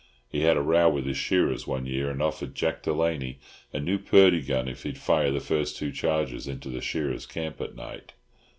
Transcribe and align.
He 0.27 0.41
had 0.41 0.57
a 0.57 0.61
row 0.63 0.89
with 0.89 1.05
his 1.05 1.17
shearers 1.17 1.67
one 1.67 1.85
year, 1.85 2.09
and 2.09 2.23
offered 2.23 2.55
Jack 2.55 2.81
Delaney 2.81 3.37
a 3.71 3.79
new 3.79 3.99
Purdey 3.99 4.41
gun 4.41 4.67
if 4.67 4.81
he'd 4.81 4.97
fire 4.97 5.29
the 5.29 5.39
first 5.39 5.77
two 5.77 5.91
charges 5.91 6.47
into 6.47 6.69
the 6.69 6.81
shearers' 6.81 7.27
camp 7.27 7.61
at 7.61 7.75
night." 7.75 8.13